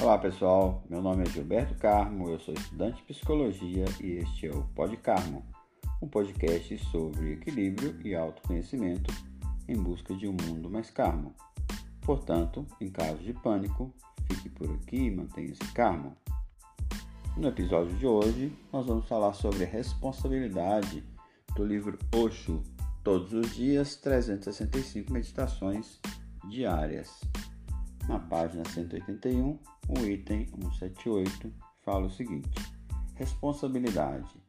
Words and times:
Olá 0.00 0.16
pessoal, 0.16 0.84
meu 0.88 1.02
nome 1.02 1.24
é 1.24 1.26
Gilberto 1.26 1.74
Carmo, 1.74 2.30
eu 2.30 2.38
sou 2.38 2.54
estudante 2.54 2.98
de 2.98 3.02
psicologia 3.02 3.84
e 4.00 4.12
este 4.12 4.46
é 4.46 4.50
o 4.52 4.62
Pod 4.62 4.96
Carmo, 4.98 5.44
um 6.00 6.06
podcast 6.06 6.78
sobre 6.90 7.32
equilíbrio 7.32 8.00
e 8.04 8.14
autoconhecimento 8.14 9.12
em 9.66 9.74
busca 9.74 10.14
de 10.14 10.28
um 10.28 10.36
mundo 10.46 10.70
mais 10.70 10.88
calmo. 10.88 11.34
Portanto, 12.02 12.64
em 12.80 12.88
caso 12.88 13.18
de 13.18 13.32
pânico, 13.32 13.92
fique 14.28 14.48
por 14.50 14.70
aqui 14.70 15.06
e 15.06 15.10
mantenha-se 15.10 15.72
calmo. 15.72 16.16
No 17.36 17.48
episódio 17.48 17.94
de 17.96 18.06
hoje, 18.06 18.52
nós 18.72 18.86
vamos 18.86 19.08
falar 19.08 19.32
sobre 19.32 19.64
responsabilidade 19.64 21.02
do 21.56 21.64
livro 21.64 21.98
Osho, 22.14 22.62
Todos 23.02 23.32
os 23.32 23.52
Dias 23.56 23.96
365 23.96 25.12
Meditações 25.12 25.98
Diárias. 26.48 27.20
Na 28.08 28.18
página 28.18 28.64
181, 28.64 29.58
o 29.86 29.98
item 30.06 30.46
178 30.46 31.52
fala 31.82 32.06
o 32.06 32.10
seguinte: 32.10 32.58
responsabilidade. 33.14 34.40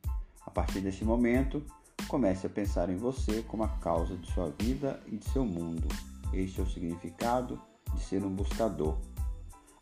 A 0.45 0.49
partir 0.49 0.79
desse 0.79 1.03
momento, 1.03 1.61
comece 2.07 2.47
a 2.47 2.49
pensar 2.49 2.89
em 2.89 2.95
você 2.95 3.43
como 3.43 3.63
a 3.63 3.67
causa 3.67 4.15
de 4.15 4.31
sua 4.31 4.49
vida 4.57 5.03
e 5.07 5.17
de 5.17 5.25
seu 5.25 5.43
mundo. 5.43 5.89
Este 6.31 6.61
é 6.61 6.63
o 6.63 6.69
significado 6.69 7.61
de 7.93 8.01
ser 8.01 8.23
um 8.23 8.33
buscador. 8.33 8.97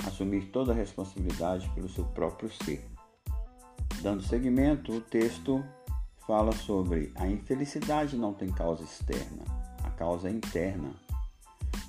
Assumir 0.05 0.49
toda 0.51 0.71
a 0.71 0.75
responsabilidade 0.75 1.69
pelo 1.69 1.87
seu 1.87 2.03
próprio 2.03 2.49
ser. 2.63 2.83
Dando 4.01 4.23
seguimento, 4.23 4.91
o 4.91 5.01
texto 5.01 5.63
fala 6.25 6.51
sobre 6.51 7.11
a 7.15 7.27
infelicidade 7.27 8.17
não 8.17 8.33
tem 8.33 8.49
causa 8.49 8.83
externa, 8.83 9.43
a 9.83 9.91
causa 9.91 10.29
é 10.29 10.31
interna. 10.31 11.06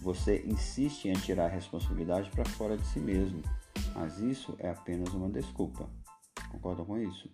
Você 0.08 0.42
insiste 0.46 1.06
em 1.06 1.12
tirar 1.12 1.44
a 1.44 1.54
responsabilidade 1.54 2.30
para 2.30 2.42
fora 2.42 2.78
de 2.78 2.86
si 2.86 2.98
mesmo, 2.98 3.42
mas 3.94 4.18
isso 4.18 4.56
é 4.58 4.70
apenas 4.70 5.12
uma 5.12 5.28
desculpa. 5.28 5.86
Concordam 6.50 6.86
com 6.86 6.96
isso? 6.96 7.30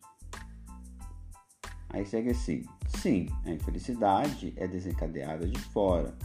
Aí 1.90 2.04
segue 2.04 2.30
assim: 2.30 2.64
sim, 2.98 3.28
a 3.44 3.50
infelicidade 3.52 4.52
é 4.56 4.66
desencadeada 4.66 5.46
de 5.46 5.56
fora, 5.56 6.18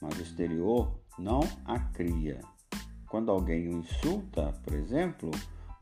mas 0.00 0.18
o 0.18 0.22
exterior 0.22 0.98
não 1.18 1.40
a 1.66 1.78
cria. 1.78 2.40
Quando 3.10 3.30
alguém 3.30 3.68
o 3.68 3.76
insulta, 3.76 4.58
por 4.64 4.72
exemplo, 4.72 5.30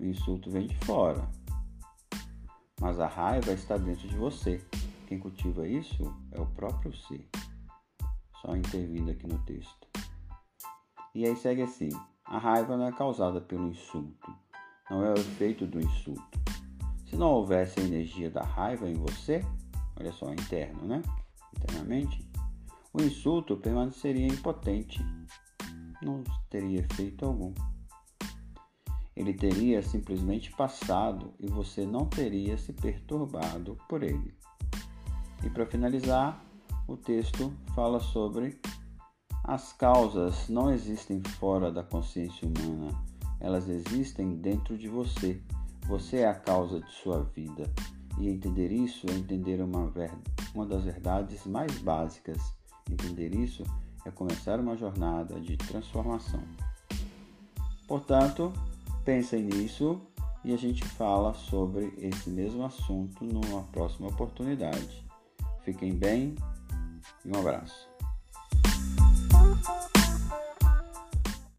o 0.01 0.05
insulto 0.05 0.51
vem 0.51 0.67
de 0.67 0.77
fora. 0.79 1.31
Mas 2.81 2.99
a 2.99 3.07
raiva 3.07 3.53
está 3.53 3.77
dentro 3.77 4.09
de 4.09 4.17
você. 4.17 4.61
Quem 5.07 5.21
cultiva 5.21 5.69
isso 5.69 6.13
é 6.33 6.41
o 6.41 6.47
próprio 6.47 6.93
ser. 6.93 7.25
Só 8.43 8.57
intervindo 8.57 9.13
aqui 9.13 9.25
no 9.25 9.39
texto. 9.45 9.88
E 11.15 11.27
aí 11.27 11.37
segue 11.37 11.63
assim: 11.63 11.89
a 12.25 12.39
raiva 12.39 12.77
não 12.77 12.87
é 12.87 12.93
causada 12.93 13.41
pelo 13.41 13.69
insulto, 13.69 14.33
não 14.91 15.05
é 15.05 15.11
o 15.11 15.19
efeito 15.19 15.67
do 15.67 15.81
insulto. 15.81 16.39
Se 17.07 17.17
não 17.17 17.29
houvesse 17.29 17.81
a 17.81 17.85
energia 17.85 18.31
da 18.31 18.43
raiva 18.43 18.89
em 18.89 18.95
você, 18.95 19.45
olha 19.99 20.13
só, 20.13 20.31
interno, 20.33 20.83
né? 20.85 21.03
Internamente, 21.57 22.29
o 22.93 23.03
insulto 23.03 23.57
permaneceria 23.57 24.27
impotente, 24.27 25.01
não 26.03 26.23
teria 26.51 26.81
efeito 26.81 27.25
algum. 27.25 27.53
Ele 29.17 29.35
teria 29.35 29.83
simplesmente 29.83 30.53
passado 30.53 31.35
e 31.41 31.47
você 31.49 31.85
não 31.85 32.07
teria 32.07 32.57
se 32.57 32.73
perturbado 32.73 33.77
por 33.89 34.03
ele. 34.03 34.37
E 35.43 35.51
para 35.51 35.67
finalizar, 35.67 36.45
o 36.87 36.97
texto 36.97 37.53
fala 37.75 38.01
sobre 38.01 38.61
as 39.45 39.73
causas 39.73 40.49
não 40.49 40.71
existem 40.71 41.23
fora 41.39 41.73
da 41.73 41.83
consciência 41.83 42.47
humana, 42.47 42.93
elas 43.41 43.69
existem 43.69 44.37
dentro 44.37 44.77
de 44.77 44.89
você. 44.89 45.41
Você 45.87 46.19
é 46.19 46.29
a 46.29 46.35
causa 46.35 46.81
de 46.81 46.91
sua 46.93 47.23
vida. 47.23 47.71
E 48.19 48.29
entender 48.29 48.73
isso 48.73 49.07
é 49.09 49.15
entender 49.15 49.63
uma, 49.63 49.93
uma 50.55 50.67
das 50.67 50.85
verdades 50.85 51.47
mais 51.47 51.79
básicas. 51.79 52.39
Entender 52.91 53.35
isso 53.35 53.63
é 54.05 54.11
começar 54.11 54.59
uma 54.59 54.77
jornada 54.77 55.41
de 55.41 55.57
transformação. 55.57 56.43
Portanto, 57.87 58.53
pensem 59.05 59.45
nisso 59.45 60.01
e 60.45 60.53
a 60.53 60.57
gente 60.57 60.85
fala 60.85 61.33
sobre 61.35 61.93
esse 61.99 62.29
mesmo 62.29 62.65
assunto 62.65 63.25
numa 63.25 63.63
próxima 63.65 64.09
oportunidade. 64.09 65.07
Fiquem 65.63 65.95
bem 65.95 66.35
e 67.25 67.31
um 67.31 67.39
abraço. 67.39 67.89